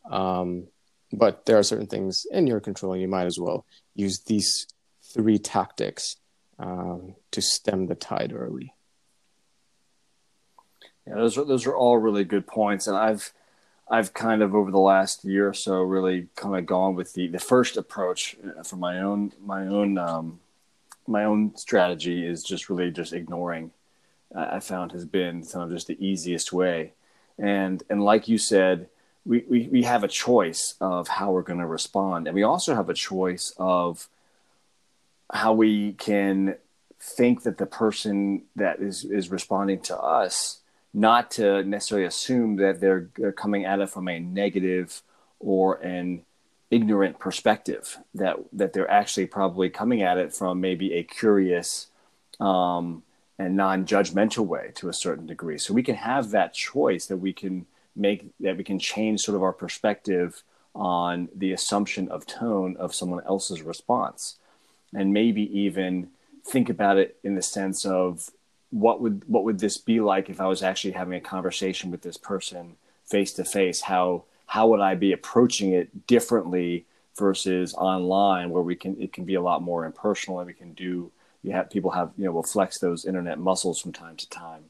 Um, 0.09 0.67
but 1.11 1.45
there 1.45 1.57
are 1.57 1.63
certain 1.63 1.87
things 1.87 2.25
in 2.31 2.47
your 2.47 2.59
control, 2.59 2.93
and 2.93 3.01
you 3.01 3.07
might 3.07 3.25
as 3.25 3.39
well 3.39 3.65
use 3.95 4.19
these 4.19 4.67
three 5.13 5.39
tactics 5.39 6.17
um, 6.59 7.15
to 7.31 7.41
stem 7.41 7.87
the 7.87 7.95
tide 7.95 8.33
early. 8.35 8.73
Yeah, 11.07 11.15
those 11.15 11.37
are 11.37 11.45
those 11.45 11.65
are 11.65 11.75
all 11.75 11.97
really 11.97 12.25
good 12.25 12.45
points, 12.45 12.87
and 12.87 12.97
I've 12.97 13.31
I've 13.89 14.13
kind 14.13 14.41
of 14.41 14.53
over 14.53 14.69
the 14.69 14.79
last 14.79 15.23
year 15.23 15.47
or 15.47 15.53
so 15.53 15.81
really 15.81 16.27
kind 16.35 16.55
of 16.55 16.65
gone 16.65 16.95
with 16.95 17.13
the 17.13 17.27
the 17.27 17.39
first 17.39 17.77
approach 17.77 18.35
uh, 18.57 18.63
for 18.63 18.75
my 18.75 18.99
own 18.99 19.31
my 19.43 19.65
own 19.67 19.97
um, 19.97 20.39
my 21.07 21.23
own 21.23 21.55
strategy 21.55 22.25
is 22.25 22.43
just 22.43 22.69
really 22.69 22.91
just 22.91 23.13
ignoring. 23.13 23.71
Uh, 24.35 24.47
I 24.51 24.59
found 24.59 24.91
has 24.91 25.05
been 25.05 25.43
some 25.43 25.61
of 25.61 25.71
just 25.71 25.87
the 25.87 26.05
easiest 26.05 26.51
way, 26.51 26.93
and 27.37 27.81
and 27.89 28.03
like 28.03 28.27
you 28.27 28.37
said, 28.37 28.89
we 29.25 29.45
we, 29.49 29.67
we 29.69 29.83
have 29.83 30.03
a 30.03 30.09
choice 30.09 30.75
of 30.81 31.07
how 31.07 31.31
we're 31.31 31.41
going 31.41 31.59
to 31.59 31.67
respond, 31.67 32.27
and 32.27 32.35
we 32.35 32.43
also 32.43 32.75
have 32.75 32.89
a 32.89 32.93
choice 32.93 33.53
of 33.57 34.09
how 35.31 35.53
we 35.53 35.93
can 35.93 36.55
think 36.99 37.43
that 37.43 37.57
the 37.57 37.65
person 37.65 38.43
that 38.55 38.79
is 38.79 39.05
is 39.05 39.31
responding 39.31 39.79
to 39.79 39.97
us 39.97 40.59
not 40.93 41.31
to 41.31 41.63
necessarily 41.63 42.07
assume 42.07 42.55
that 42.57 42.79
they're, 42.79 43.09
they're 43.15 43.31
coming 43.31 43.65
at 43.65 43.79
it 43.79 43.89
from 43.89 44.07
a 44.07 44.19
negative 44.19 45.01
or 45.39 45.75
an 45.75 46.23
ignorant 46.69 47.17
perspective 47.17 47.97
that 48.13 48.35
that 48.51 48.73
they're 48.73 48.91
actually 48.91 49.25
probably 49.25 49.69
coming 49.69 50.01
at 50.01 50.17
it 50.17 50.33
from 50.33 50.59
maybe 50.59 50.93
a 50.93 51.03
curious 51.03 51.87
um, 52.39 53.03
and 53.39 53.55
non-judgmental 53.55 54.45
way 54.45 54.71
to 54.75 54.89
a 54.89 54.93
certain 54.93 55.25
degree. 55.25 55.57
So 55.57 55.73
we 55.73 55.83
can 55.83 55.95
have 55.95 56.31
that 56.31 56.53
choice 56.53 57.05
that 57.05 57.17
we 57.17 57.33
can 57.33 57.65
make 57.95 58.25
that 58.39 58.57
we 58.57 58.63
can 58.63 58.79
change 58.79 59.21
sort 59.21 59.35
of 59.35 59.43
our 59.43 59.53
perspective 59.53 60.43
on 60.75 61.29
the 61.35 61.53
assumption 61.53 62.07
of 62.09 62.25
tone 62.25 62.75
of 62.77 62.93
someone 62.93 63.23
else's 63.25 63.61
response. 63.61 64.35
And 64.93 65.13
maybe 65.13 65.41
even 65.59 66.09
think 66.45 66.69
about 66.69 66.97
it 66.97 67.17
in 67.23 67.35
the 67.35 67.41
sense 67.41 67.85
of 67.85 68.29
what 68.69 69.01
would 69.01 69.23
what 69.27 69.43
would 69.43 69.59
this 69.59 69.77
be 69.77 69.99
like 69.99 70.29
if 70.29 70.41
I 70.41 70.47
was 70.47 70.63
actually 70.63 70.91
having 70.91 71.13
a 71.13 71.21
conversation 71.21 71.91
with 71.91 72.01
this 72.01 72.17
person 72.17 72.75
face 73.05 73.33
to 73.33 73.45
face? 73.45 73.81
How 73.81 74.23
how 74.47 74.67
would 74.67 74.79
I 74.79 74.95
be 74.95 75.11
approaching 75.11 75.73
it 75.73 76.07
differently 76.07 76.85
versus 77.17 77.73
online, 77.73 78.49
where 78.49 78.63
we 78.63 78.75
can 78.75 79.01
it 79.01 79.13
can 79.13 79.25
be 79.25 79.35
a 79.35 79.41
lot 79.41 79.61
more 79.61 79.85
impersonal 79.85 80.39
and 80.39 80.47
we 80.47 80.53
can 80.53 80.73
do 80.73 81.11
you 81.43 81.51
have 81.51 81.69
people 81.69 81.91
have 81.91 82.11
you 82.17 82.25
know 82.25 82.31
will 82.31 82.43
flex 82.43 82.77
those 82.77 83.05
internet 83.05 83.39
muscles 83.39 83.79
from 83.79 83.93
time 83.93 84.15
to 84.17 84.29
time. 84.29 84.65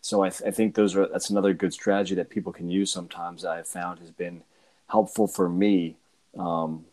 So 0.00 0.22
I, 0.22 0.30
th- 0.30 0.42
I 0.46 0.50
think 0.50 0.74
those 0.74 0.96
are 0.96 1.06
that's 1.06 1.30
another 1.30 1.54
good 1.54 1.72
strategy 1.72 2.14
that 2.16 2.30
people 2.30 2.52
can 2.52 2.68
use. 2.68 2.90
Sometimes 2.90 3.44
I've 3.44 3.68
found 3.68 4.00
has 4.00 4.10
been 4.10 4.42
helpful 4.88 5.26
for 5.26 5.48
me 5.48 5.96
um, 6.38 6.84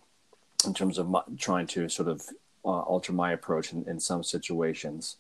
in 0.66 0.74
terms 0.74 0.98
of 0.98 1.10
my, 1.10 1.22
trying 1.38 1.68
to 1.68 1.90
sort 1.90 2.08
of 2.08 2.22
uh, 2.66 2.70
alter 2.70 3.14
my 3.14 3.32
approach 3.32 3.74
in, 3.74 3.84
in 3.88 4.00
some 4.00 4.24
situations. 4.24 5.18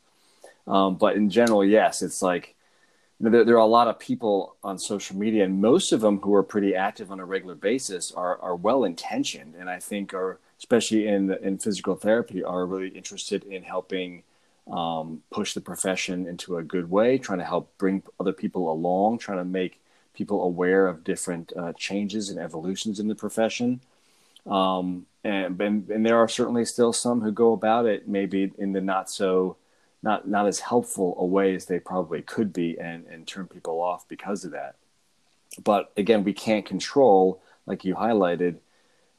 Um, 0.67 0.95
but 0.95 1.15
in 1.15 1.29
general, 1.29 1.63
yes, 1.63 2.01
it's 2.01 2.21
like 2.21 2.55
you 3.19 3.25
know, 3.25 3.31
there, 3.31 3.45
there, 3.45 3.55
are 3.55 3.59
a 3.59 3.65
lot 3.65 3.87
of 3.87 3.99
people 3.99 4.55
on 4.63 4.77
social 4.77 5.15
media, 5.17 5.43
and 5.43 5.61
most 5.61 5.91
of 5.91 6.01
them 6.01 6.19
who 6.19 6.33
are 6.33 6.43
pretty 6.43 6.75
active 6.75 7.11
on 7.11 7.19
a 7.19 7.25
regular 7.25 7.55
basis 7.55 8.11
are, 8.11 8.39
are 8.41 8.55
well 8.55 8.83
intentioned, 8.83 9.55
and 9.55 9.69
I 9.69 9.79
think 9.79 10.13
are 10.13 10.39
especially 10.59 11.07
in 11.07 11.33
in 11.43 11.57
physical 11.57 11.95
therapy 11.95 12.43
are 12.43 12.65
really 12.65 12.89
interested 12.89 13.43
in 13.43 13.63
helping 13.63 14.23
um, 14.71 15.21
push 15.31 15.53
the 15.53 15.61
profession 15.61 16.27
into 16.27 16.57
a 16.57 16.63
good 16.63 16.89
way, 16.89 17.17
trying 17.17 17.39
to 17.39 17.45
help 17.45 17.77
bring 17.77 18.03
other 18.19 18.33
people 18.33 18.71
along, 18.71 19.17
trying 19.17 19.39
to 19.39 19.45
make 19.45 19.79
people 20.13 20.43
aware 20.43 20.87
of 20.87 21.03
different 21.03 21.51
uh, 21.57 21.73
changes 21.73 22.29
and 22.29 22.39
evolutions 22.39 22.99
in 22.99 23.07
the 23.07 23.15
profession. 23.15 23.81
Um, 24.45 25.05
and, 25.23 25.59
and, 25.59 25.89
and 25.89 26.05
there 26.05 26.17
are 26.17 26.27
certainly 26.27 26.65
still 26.65 26.93
some 26.93 27.21
who 27.21 27.31
go 27.31 27.53
about 27.53 27.85
it 27.85 28.07
maybe 28.07 28.51
in 28.57 28.73
the 28.73 28.81
not 28.81 29.09
so 29.09 29.57
not 30.03 30.27
not 30.27 30.45
as 30.45 30.59
helpful 30.59 31.15
a 31.17 31.25
way 31.25 31.55
as 31.55 31.65
they 31.65 31.79
probably 31.79 32.21
could 32.21 32.53
be 32.53 32.77
and 32.79 33.05
and 33.07 33.25
turn 33.25 33.47
people 33.47 33.81
off 33.81 34.07
because 34.07 34.43
of 34.45 34.51
that. 34.51 34.75
But 35.63 35.91
again 35.97 36.23
we 36.23 36.33
can't 36.33 36.65
control 36.65 37.41
like 37.65 37.85
you 37.85 37.95
highlighted 37.95 38.57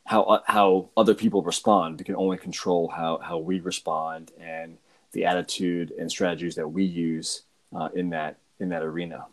how 0.04 0.22
uh, 0.24 0.42
how 0.46 0.90
other 0.96 1.14
people 1.14 1.42
respond. 1.42 1.98
We 1.98 2.04
can 2.04 2.16
only 2.16 2.36
control 2.36 2.88
how 2.88 3.18
how 3.18 3.38
we 3.38 3.60
respond 3.60 4.30
and 4.38 4.78
the 5.12 5.24
attitude 5.24 5.92
and 5.98 6.10
strategies 6.10 6.56
that 6.56 6.68
we 6.68 6.84
use 6.84 7.42
uh, 7.74 7.88
in 7.94 8.10
that 8.10 8.38
in 8.60 8.68
that 8.68 8.82
arena. 8.82 9.26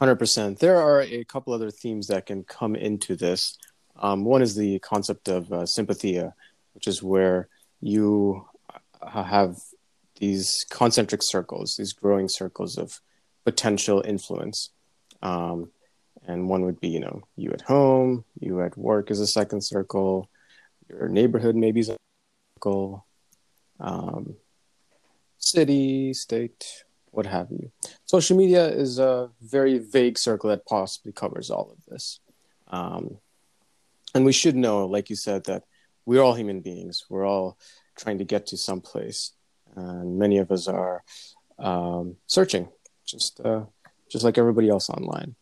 100% 0.00 0.58
there 0.58 0.78
are 0.78 1.02
a 1.02 1.24
couple 1.24 1.52
other 1.52 1.70
themes 1.70 2.06
that 2.06 2.26
can 2.26 2.42
come 2.42 2.74
into 2.74 3.14
this. 3.16 3.58
Um, 3.96 4.24
one 4.24 4.40
is 4.40 4.54
the 4.54 4.78
concept 4.78 5.28
of 5.28 5.52
uh, 5.52 5.66
sympatheia 5.66 6.34
which 6.74 6.88
is 6.88 7.02
where 7.02 7.48
you 7.80 8.46
uh, 9.02 9.22
have 9.22 9.58
these 10.20 10.64
concentric 10.70 11.22
circles, 11.22 11.76
these 11.76 11.92
growing 11.92 12.28
circles 12.28 12.78
of 12.78 13.00
potential 13.44 14.02
influence. 14.06 14.70
Um, 15.22 15.70
and 16.26 16.48
one 16.48 16.64
would 16.66 16.78
be, 16.78 16.88
you 16.88 17.00
know, 17.00 17.22
you 17.36 17.50
at 17.52 17.62
home, 17.62 18.24
you 18.38 18.60
at 18.62 18.76
work 18.76 19.10
is 19.10 19.18
a 19.18 19.26
second 19.26 19.62
circle, 19.62 20.28
your 20.88 21.08
neighborhood 21.08 21.56
maybe 21.56 21.80
is 21.80 21.88
a 21.88 21.96
circle, 22.54 23.06
um, 23.80 24.36
city, 25.38 26.12
state, 26.12 26.84
what 27.10 27.26
have 27.26 27.50
you. 27.50 27.70
Social 28.04 28.36
media 28.36 28.68
is 28.68 28.98
a 28.98 29.30
very 29.40 29.78
vague 29.78 30.18
circle 30.18 30.50
that 30.50 30.66
possibly 30.66 31.12
covers 31.12 31.50
all 31.50 31.72
of 31.72 31.84
this. 31.86 32.20
Um, 32.68 33.16
and 34.14 34.24
we 34.24 34.32
should 34.32 34.54
know, 34.54 34.86
like 34.86 35.08
you 35.08 35.16
said, 35.16 35.44
that 35.44 35.64
we're 36.04 36.20
all 36.20 36.34
human 36.34 36.60
beings. 36.60 37.06
We're 37.08 37.26
all 37.26 37.56
trying 37.96 38.18
to 38.18 38.24
get 38.24 38.46
to 38.48 38.56
some 38.56 38.80
place 38.80 39.32
and 39.88 40.18
many 40.18 40.38
of 40.38 40.50
us 40.50 40.68
are 40.68 41.02
um, 41.58 42.16
searching, 42.26 42.68
just 43.06 43.40
uh, 43.40 43.64
just 44.10 44.24
like 44.24 44.38
everybody 44.38 44.68
else 44.68 44.90
online, 44.90 45.34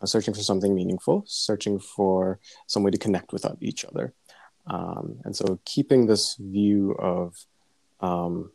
uh, 0.00 0.06
searching 0.06 0.34
for 0.34 0.42
something 0.42 0.74
meaningful, 0.74 1.24
searching 1.26 1.78
for 1.78 2.38
some 2.66 2.82
way 2.82 2.90
to 2.90 2.98
connect 2.98 3.32
with 3.32 3.44
each 3.60 3.84
other, 3.84 4.14
um, 4.66 5.18
and 5.24 5.34
so 5.34 5.58
keeping 5.64 6.06
this 6.06 6.36
view 6.36 6.92
of 6.92 7.34
um, 8.00 8.50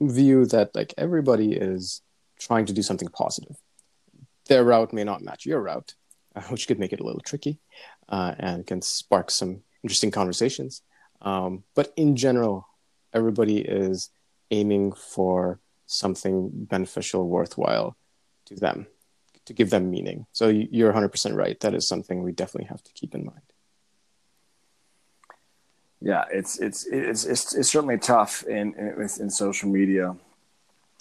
view 0.00 0.46
that 0.46 0.74
like 0.74 0.94
everybody 0.98 1.52
is 1.52 2.02
trying 2.38 2.66
to 2.66 2.72
do 2.72 2.82
something 2.82 3.08
positive. 3.08 3.56
their 4.46 4.64
route 4.64 4.92
may 4.92 5.04
not 5.04 5.22
match 5.22 5.46
your 5.46 5.62
route, 5.62 5.94
uh, 6.36 6.42
which 6.50 6.66
could 6.66 6.78
make 6.78 6.92
it 6.92 7.00
a 7.00 7.04
little 7.04 7.20
tricky 7.20 7.58
uh, 8.08 8.34
and 8.38 8.66
can 8.66 8.82
spark 8.82 9.30
some 9.30 9.62
interesting 9.82 10.10
conversations. 10.10 10.82
Um, 11.22 11.64
but 11.74 11.92
in 11.96 12.16
general, 12.16 12.68
everybody 13.14 13.58
is 13.58 14.10
aiming 14.50 14.92
for 14.92 15.60
something 15.86 16.50
beneficial, 16.52 17.28
worthwhile 17.28 17.96
to 18.46 18.54
them, 18.54 18.86
to 19.46 19.52
give 19.52 19.70
them 19.70 19.90
meaning. 19.90 20.26
So 20.32 20.48
you're 20.48 20.92
100% 20.92 21.34
right. 21.34 21.58
That 21.60 21.74
is 21.74 21.86
something 21.86 22.22
we 22.22 22.32
definitely 22.32 22.68
have 22.68 22.82
to 22.82 22.92
keep 22.92 23.14
in 23.14 23.24
mind. 23.24 23.40
Yeah, 26.00 26.24
it's 26.30 26.58
it's 26.58 26.86
it's 26.86 27.24
it's, 27.24 27.54
it's 27.54 27.70
certainly 27.70 27.96
tough 27.96 28.42
in 28.42 28.74
in, 28.74 29.08
in 29.20 29.30
social 29.30 29.70
media, 29.70 30.14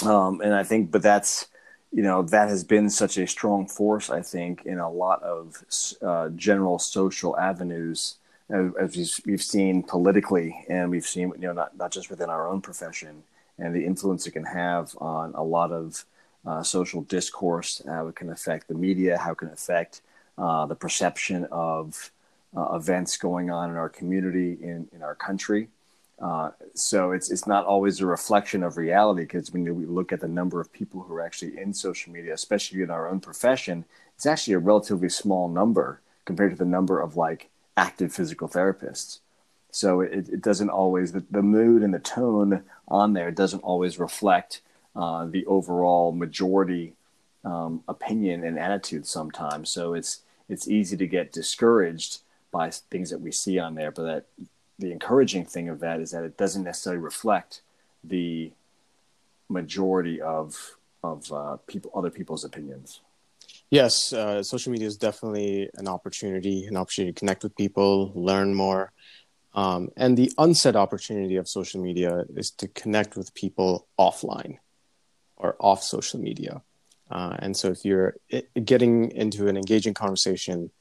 um, 0.05 0.39
and 0.39 0.53
I 0.55 0.63
think, 0.63 0.91
but 0.91 1.01
that's 1.01 1.48
you 1.91 2.03
know 2.03 2.22
that 2.22 2.48
has 2.48 2.63
been 2.63 2.89
such 2.89 3.17
a 3.17 3.27
strong 3.27 3.67
force. 3.67 4.10
I 4.10 4.22
think 4.22 4.65
in 4.65 4.79
a 4.79 4.89
lot 4.89 5.22
of 5.22 5.62
uh, 6.01 6.29
general 6.29 6.79
social 6.79 7.38
avenues, 7.38 8.15
as 8.50 9.21
we've 9.25 9.41
seen 9.41 9.83
politically, 9.83 10.65
and 10.69 10.89
we've 10.89 11.05
seen 11.05 11.31
you 11.35 11.47
know 11.47 11.53
not 11.53 11.77
not 11.77 11.91
just 11.91 12.09
within 12.09 12.29
our 12.29 12.47
own 12.47 12.62
profession, 12.62 13.23
and 13.57 13.75
the 13.75 13.85
influence 13.85 14.27
it 14.27 14.31
can 14.31 14.45
have 14.45 14.95
on 15.00 15.33
a 15.35 15.43
lot 15.43 15.71
of 15.71 16.05
uh, 16.45 16.62
social 16.62 17.01
discourse, 17.03 17.81
how 17.85 18.07
it 18.07 18.15
can 18.15 18.29
affect 18.29 18.67
the 18.67 18.73
media, 18.73 19.17
how 19.17 19.31
it 19.31 19.38
can 19.38 19.50
affect 19.50 20.01
uh, 20.38 20.65
the 20.65 20.75
perception 20.75 21.45
of 21.51 22.12
uh, 22.55 22.75
events 22.75 23.17
going 23.17 23.50
on 23.50 23.69
in 23.69 23.75
our 23.77 23.89
community, 23.89 24.57
in, 24.62 24.88
in 24.93 25.01
our 25.01 25.15
country. 25.15 25.69
Uh, 26.21 26.51
so 26.73 27.12
it's 27.12 27.31
it's 27.31 27.47
not 27.47 27.65
always 27.65 28.00
a 28.00 28.05
reflection 28.05 28.63
of 28.63 28.77
reality 28.77 29.23
because 29.23 29.51
when 29.51 29.63
we 29.75 29.85
look 29.85 30.13
at 30.13 30.19
the 30.19 30.27
number 30.27 30.62
of 30.62 30.71
people 30.71 31.01
who 31.01 31.13
are 31.13 31.21
actually 31.21 31.57
in 31.57 31.73
social 31.73 32.13
media, 32.13 32.33
especially 32.33 32.81
in 32.81 32.91
our 32.91 33.09
own 33.09 33.19
profession, 33.19 33.83
it's 34.15 34.25
actually 34.25 34.53
a 34.53 34.59
relatively 34.59 35.09
small 35.09 35.50
number 35.50 36.01
compared 36.25 36.51
to 36.51 36.57
the 36.57 36.65
number 36.65 37.01
of 37.01 37.17
like 37.17 37.50
active 37.75 38.13
physical 38.13 38.48
therapists. 38.48 39.20
So 39.72 40.01
it, 40.01 40.30
it 40.30 40.42
doesn't 40.42 40.70
always 40.70 41.12
the, 41.12 41.24
the 41.32 41.42
mood 41.42 41.82
and 41.82 41.94
the 41.94 42.00
tone 42.00 42.63
on 42.88 43.13
there 43.13 43.32
doesn't 43.32 43.63
always 43.63 43.98
reflect 43.98 44.62
uh, 44.96 45.25
the 45.25 45.46
overall 45.48 46.12
majority 46.12 46.94
um, 47.44 47.84
opinion 47.88 48.44
and 48.44 48.60
attitude 48.60 49.08
sometimes. 49.08 49.70
So 49.70 49.94
it's 49.94 50.22
it's 50.50 50.68
easy 50.68 50.98
to 50.98 51.08
get 51.08 51.32
discouraged 51.32 52.20
by 52.51 52.70
things 52.70 53.10
that 53.10 53.22
we 53.22 53.32
see 53.32 53.58
on 53.58 53.75
there. 53.75 53.92
But 53.92 54.03
that 54.03 54.25
the 54.77 54.92
encouraging 54.92 55.46
thing 55.46 55.70
of 55.70 55.80
that 55.80 56.00
is 56.00 56.12
that 56.12 56.24
it 56.24 56.38
doesn't 56.38 56.63
necessarily 56.63 57.01
reflect 57.01 57.62
the 58.03 58.51
majority 59.50 60.22
of 60.22 60.77
of 61.03 61.32
uh, 61.32 61.58
people 61.68 61.92
other 61.96 62.10
people's 62.10 62.46
opinions. 62.46 63.01
Yes, 63.70 64.13
uh, 64.13 64.43
social 64.43 64.72
media 64.72 64.88
is 64.88 64.98
definitely 64.98 65.70
an 65.75 65.88
opportunity, 65.88 66.65
an 66.65 66.77
opportunity 66.77 67.12
to 67.12 67.20
connect 67.20 67.43
with 67.43 67.55
people, 67.55 68.12
learn 68.15 68.53
more. 68.53 68.91
Um, 69.55 69.89
and 69.98 70.17
the 70.17 70.32
unsaid 70.38 70.75
opportunity 70.75 71.38
of 71.38 71.48
social 71.48 71.82
media 71.82 72.24
is 72.36 72.51
to 72.51 72.67
connect 72.67 73.15
with 73.15 73.34
people 73.34 73.88
offline 74.00 74.58
or 75.38 75.55
off 75.60 75.84
social 75.84 76.20
media. 76.20 76.62
Uh, 77.10 77.36
and 77.39 77.55
so, 77.55 77.70
if 77.70 77.86
you're 77.86 78.15
getting 78.63 79.12
into 79.12 79.48
an 79.48 79.58
engaging 79.58 79.93
conversation, 79.93 80.72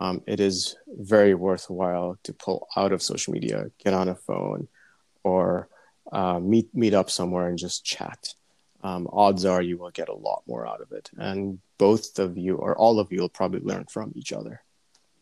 um, 0.00 0.22
it 0.26 0.40
is 0.40 0.76
very 0.88 1.34
worthwhile 1.34 2.18
to 2.24 2.32
pull 2.32 2.66
out 2.76 2.92
of 2.92 3.02
social 3.02 3.32
media, 3.32 3.66
get 3.84 3.92
on 3.92 4.08
a 4.08 4.14
phone, 4.14 4.68
or 5.22 5.68
uh, 6.10 6.38
meet 6.38 6.74
meet 6.74 6.94
up 6.94 7.10
somewhere 7.10 7.48
and 7.48 7.58
just 7.58 7.84
chat. 7.84 8.34
Um, 8.82 9.08
odds 9.12 9.44
are 9.44 9.62
you 9.62 9.78
will 9.78 9.90
get 9.90 10.08
a 10.08 10.14
lot 10.14 10.42
more 10.46 10.66
out 10.66 10.80
of 10.80 10.92
it, 10.92 11.10
and 11.16 11.60
both 11.78 12.18
of 12.18 12.36
you 12.36 12.56
or 12.56 12.76
all 12.76 12.98
of 12.98 13.12
you 13.12 13.20
will 13.20 13.28
probably 13.28 13.60
learn 13.60 13.84
from 13.84 14.12
each 14.14 14.32
other. 14.32 14.62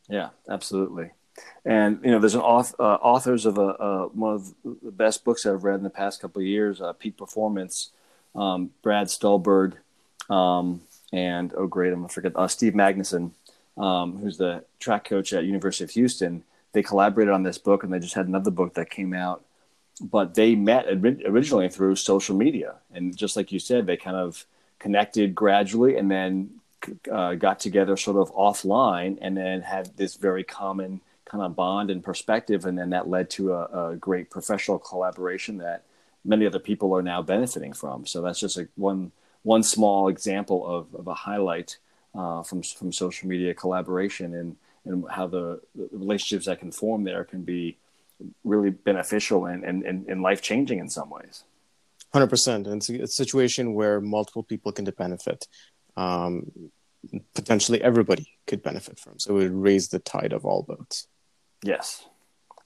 Yeah, 0.09 0.31
absolutely. 0.49 1.11
And 1.65 2.01
you 2.03 2.11
know, 2.11 2.19
there's 2.19 2.35
an 2.35 2.41
author, 2.41 2.77
uh, 2.81 2.97
authors 2.97 3.47
of 3.47 3.59
a, 3.59 3.63
uh, 3.63 4.05
one 4.07 4.35
of 4.35 4.55
the 4.65 4.91
best 4.91 5.25
books 5.25 5.47
I've 5.47 5.65
read 5.65 5.77
in 5.77 5.85
the 5.85 5.91
past 5.91 6.21
couple 6.21 6.41
of 6.41 6.47
years, 6.47 6.81
uh, 6.81 6.93
Peak 6.95 7.17
Performance 7.17 7.91
um, 8.35 8.71
Brad 8.83 9.09
Stulberg, 9.09 9.77
um, 10.29 10.83
and 11.13 11.53
oh 11.57 11.67
great, 11.67 11.93
I'm 11.93 12.01
gonna 12.01 12.09
forget 12.09 12.33
uh, 12.37 12.49
Steve 12.49 12.75
Magnusson, 12.75 13.33
um, 13.77 14.19
who's 14.19 14.37
the 14.37 14.65
track 14.79 15.05
coach 15.05 15.33
at 15.33 15.45
University 15.45 15.85
of 15.85 15.91
Houston. 15.91 16.45
They 16.73 16.83
collaborated 16.83 17.35
on 17.35 17.43
this 17.43 17.59
book, 17.59 17.83
and 17.83 17.93
they 17.93 17.99
just 17.99 18.15
had 18.15 18.29
another 18.29 18.51
book 18.51 18.75
that 18.75 18.91
came 18.91 19.13
out. 19.13 19.45
But 20.01 20.35
they 20.35 20.55
met 20.55 20.87
originally 20.89 21.69
through 21.69 21.97
social 21.97 22.37
media, 22.37 22.77
and 22.93 23.17
just 23.17 23.37
like 23.37 23.53
you 23.53 23.59
said, 23.59 23.87
they 23.87 23.97
kind 23.97 24.17
of 24.17 24.47
connected 24.79 25.35
gradually, 25.35 25.97
and 25.97 26.11
then 26.11 26.51
uh, 27.13 27.35
got 27.35 27.61
together 27.61 27.97
sort 27.97 28.17
of 28.17 28.35
offline, 28.35 29.19
and 29.21 29.37
then 29.37 29.61
had 29.61 29.97
this 29.97 30.17
very 30.17 30.43
common 30.43 31.01
kind 31.27 31.45
of 31.45 31.55
bond 31.55 31.91
and 31.91 32.03
perspective, 32.03 32.65
and 32.65 32.79
then 32.79 32.91
that 32.91 33.09
led 33.09 33.31
to 33.31 33.53
a, 33.53 33.91
a 33.91 33.97
great 33.97 34.31
professional 34.31 34.79
collaboration 34.79 35.59
that 35.59 35.85
many 36.25 36.47
other 36.47 36.59
people 36.59 36.95
are 36.95 37.03
now 37.03 37.23
benefiting 37.23 37.73
from. 37.73 38.07
So 38.07 38.23
that's 38.23 38.41
just 38.41 38.57
a, 38.57 38.69
one 38.77 39.13
one 39.43 39.63
small 39.63 40.09
example 40.09 40.67
of, 40.67 40.95
of 40.95 41.07
a 41.07 41.15
highlight 41.15 41.79
uh, 42.15 42.43
from 42.43 42.63
from 42.63 42.93
social 42.93 43.29
media 43.29 43.55
collaboration 43.55 44.35
and 44.35 44.57
and 44.85 45.05
how 45.11 45.27
the, 45.27 45.61
the, 45.75 45.89
relationships 45.93 46.47
that 46.47 46.59
can 46.59 46.73
form 46.73 47.05
there 47.05 47.25
can 47.25 47.43
be 47.43 47.77
really 48.45 48.71
beneficial 48.71 49.47
and 49.47 49.65
and, 49.65 49.85
and, 49.85 50.23
life 50.23 50.43
changing 50.43 50.79
in 50.79 50.89
some 50.89 51.11
ways. 51.11 51.45
Hundred 52.13 52.29
percent, 52.29 52.67
and 52.67 52.77
it's 52.77 52.89
a, 52.89 53.07
situation 53.07 53.75
where 53.75 54.01
multiple 54.01 54.43
people 54.43 54.73
can 54.73 54.85
benefit. 54.85 55.47
Um, 55.97 56.51
potentially, 57.35 57.83
everybody 57.83 58.27
could 58.47 58.63
benefit 58.63 58.99
from. 58.99 59.19
So 59.19 59.37
it 59.37 59.43
would 59.45 59.55
raise 59.55 59.89
the 59.89 59.99
tide 59.99 60.33
of 60.33 60.45
all 60.45 60.63
boats. 60.63 61.07
Yes, 61.63 62.07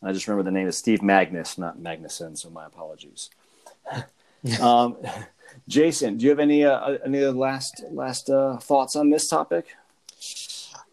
I 0.02 0.12
just 0.12 0.26
remember 0.26 0.44
the 0.44 0.54
name 0.54 0.68
is 0.68 0.78
Steve 0.78 1.00
Magness, 1.00 1.58
not 1.58 1.78
Magnuson. 1.78 2.36
So 2.38 2.50
my 2.50 2.66
apologies. 2.66 3.30
um, 4.60 4.96
Jason, 5.68 6.16
do 6.16 6.24
you 6.24 6.30
have 6.30 6.40
any 6.40 6.64
uh, 6.64 6.98
any 7.04 7.20
last 7.24 7.82
last 7.90 8.30
uh, 8.30 8.56
thoughts 8.58 8.96
on 8.96 9.10
this 9.10 9.28
topic? 9.28 9.66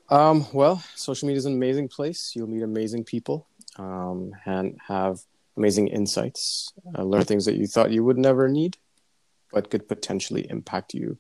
Um, 0.10 0.46
well, 0.52 0.84
social 0.96 1.28
media 1.28 1.38
is 1.38 1.46
an 1.46 1.54
amazing 1.54 1.88
place. 1.88 2.34
You'll 2.36 2.48
meet 2.48 2.64
amazing 2.64 3.06
people 3.06 3.48
um, 3.78 4.34
and 4.46 4.78
have 4.88 5.20
amazing 5.58 5.88
insights, 5.88 6.74
uh, 6.98 7.04
learn 7.04 7.24
things 7.24 7.46
that 7.46 7.56
you 7.56 7.68
thought 7.68 7.92
you 7.92 8.04
would 8.04 8.18
never 8.18 8.48
need, 8.48 8.78
but 9.52 9.70
could 9.70 9.88
potentially 9.88 10.50
impact 10.50 10.94
you 10.94 11.18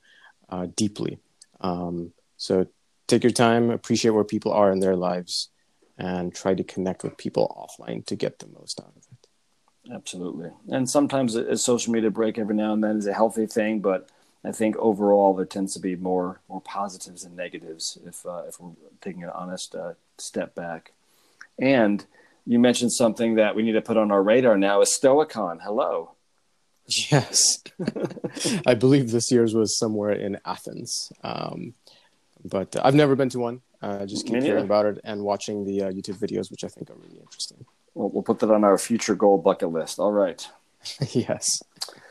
uh, 0.49 0.67
deeply. 0.75 1.19
Um, 1.59 2.13
so 2.37 2.67
take 3.07 3.23
your 3.23 3.31
time, 3.31 3.69
appreciate 3.69 4.11
where 4.11 4.23
people 4.23 4.51
are 4.53 4.71
in 4.71 4.79
their 4.79 4.95
lives, 4.95 5.49
and 5.97 6.33
try 6.33 6.53
to 6.53 6.63
connect 6.63 7.03
with 7.03 7.17
people 7.17 7.55
offline 7.59 8.05
to 8.05 8.15
get 8.15 8.39
the 8.39 8.47
most 8.47 8.79
out 8.79 8.93
of 8.95 9.03
it. 9.11 9.93
Absolutely. 9.93 10.51
And 10.69 10.89
sometimes 10.89 11.35
a, 11.35 11.57
social 11.57 11.91
media 11.93 12.09
break 12.09 12.37
every 12.37 12.55
now 12.55 12.73
and 12.73 12.83
then 12.83 12.97
is 12.97 13.07
a 13.07 13.13
healthy 13.13 13.45
thing, 13.45 13.79
but 13.79 14.09
I 14.43 14.51
think 14.51 14.75
overall 14.77 15.35
there 15.35 15.45
tends 15.45 15.73
to 15.73 15.79
be 15.79 15.95
more 15.95 16.39
more 16.49 16.61
positives 16.61 17.23
than 17.23 17.35
negatives 17.35 17.97
if 18.05 18.25
uh, 18.25 18.43
if 18.47 18.59
we're 18.59 18.71
taking 19.01 19.23
an 19.23 19.29
honest 19.29 19.75
uh, 19.75 19.93
step 20.17 20.55
back. 20.55 20.93
And 21.59 22.05
you 22.45 22.59
mentioned 22.59 22.91
something 22.91 23.35
that 23.35 23.55
we 23.55 23.63
need 23.63 23.73
to 23.73 23.81
put 23.81 23.97
on 23.97 24.11
our 24.11 24.21
radar 24.21 24.57
now 24.57 24.81
is 24.81 24.97
Stoicon. 25.01 25.59
Hello. 25.61 26.15
Yes, 27.09 27.63
I 28.67 28.73
believe 28.73 29.11
this 29.11 29.31
year's 29.31 29.53
was 29.53 29.77
somewhere 29.77 30.11
in 30.11 30.39
Athens, 30.45 31.11
um, 31.23 31.73
but 32.43 32.75
I've 32.83 32.95
never 32.95 33.15
been 33.15 33.29
to 33.29 33.39
one. 33.39 33.61
Uh, 33.81 34.05
just 34.05 34.27
keep 34.27 34.43
hearing 34.43 34.65
about 34.65 34.85
it 34.85 34.99
and 35.03 35.23
watching 35.23 35.65
the 35.65 35.83
uh, 35.83 35.91
YouTube 35.91 36.17
videos, 36.17 36.51
which 36.51 36.63
I 36.63 36.67
think 36.67 36.89
are 36.89 36.95
really 36.95 37.19
interesting. 37.19 37.65
We'll, 37.93 38.09
we'll 38.09 38.23
put 38.23 38.39
that 38.39 38.51
on 38.51 38.63
our 38.63 38.77
future 38.77 39.15
goal 39.15 39.37
bucket 39.37 39.71
list. 39.71 39.99
All 39.99 40.11
right. 40.11 40.45
yes. 41.11 41.61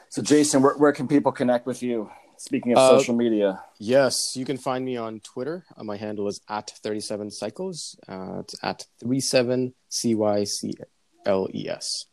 So, 0.08 0.22
Jason, 0.22 0.62
where, 0.62 0.76
where 0.76 0.92
can 0.92 1.06
people 1.06 1.30
connect 1.30 1.66
with 1.66 1.82
you? 1.82 2.10
Speaking 2.40 2.72
of 2.72 2.78
uh, 2.78 2.88
social 2.98 3.14
media. 3.14 3.62
Yes, 3.78 4.34
you 4.34 4.46
can 4.46 4.56
find 4.56 4.82
me 4.82 4.96
on 4.96 5.20
Twitter. 5.20 5.66
Uh, 5.76 5.84
my 5.84 5.98
handle 5.98 6.26
is 6.26 6.40
at 6.48 6.70
37 6.70 7.30
cycles. 7.30 7.96
Uh, 8.08 8.38
it's 8.40 8.54
at 8.62 8.86
37 9.00 9.74
C 9.90 10.14
Y 10.14 10.44
C 10.44 10.72
L 11.26 11.48
E 11.52 11.68
S. 11.68 12.06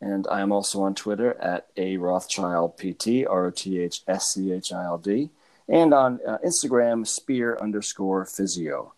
And 0.00 0.26
I 0.30 0.40
am 0.40 0.50
also 0.50 0.80
on 0.80 0.94
Twitter 0.94 1.34
at 1.42 1.66
A 1.76 1.98
Rothschild 1.98 2.78
PT, 2.78 3.26
R 3.28 3.44
O 3.44 3.50
T 3.50 3.80
H 3.80 4.00
S 4.08 4.32
C 4.32 4.50
H 4.50 4.72
I 4.72 4.84
L 4.84 4.96
D. 4.96 5.28
And 5.68 5.92
on 5.92 6.20
uh, 6.26 6.38
Instagram, 6.38 7.06
spear 7.06 7.58
underscore 7.60 8.24
physio. 8.24 8.94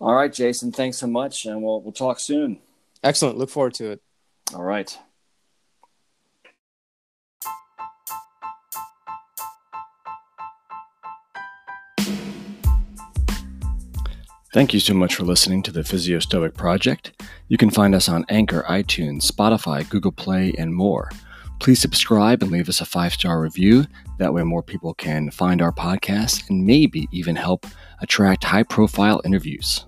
All 0.00 0.14
right, 0.14 0.32
Jason, 0.32 0.72
thanks 0.72 0.98
so 0.98 1.06
much. 1.06 1.46
And 1.46 1.62
we'll, 1.62 1.80
we'll 1.80 1.92
talk 1.92 2.18
soon. 2.18 2.58
Excellent. 3.04 3.38
Look 3.38 3.50
forward 3.50 3.74
to 3.74 3.92
it. 3.92 4.02
All 4.52 4.64
right. 4.64 4.98
Thank 14.56 14.72
you 14.72 14.80
so 14.80 14.94
much 14.94 15.14
for 15.14 15.24
listening 15.24 15.62
to 15.64 15.70
the 15.70 15.84
Physio 15.84 16.18
Stoic 16.18 16.54
Project. 16.54 17.22
You 17.48 17.58
can 17.58 17.68
find 17.68 17.94
us 17.94 18.08
on 18.08 18.24
Anchor, 18.30 18.64
iTunes, 18.66 19.30
Spotify, 19.30 19.86
Google 19.86 20.12
Play, 20.12 20.54
and 20.56 20.74
more. 20.74 21.10
Please 21.60 21.78
subscribe 21.78 22.42
and 22.42 22.50
leave 22.50 22.70
us 22.70 22.80
a 22.80 22.86
five 22.86 23.12
star 23.12 23.38
review. 23.38 23.84
That 24.18 24.32
way, 24.32 24.44
more 24.44 24.62
people 24.62 24.94
can 24.94 25.30
find 25.30 25.60
our 25.60 25.72
podcast 25.72 26.48
and 26.48 26.64
maybe 26.64 27.06
even 27.12 27.36
help 27.36 27.66
attract 28.00 28.44
high 28.44 28.62
profile 28.62 29.20
interviews. 29.26 29.84